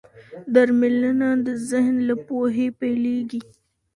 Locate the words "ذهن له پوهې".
1.69-2.67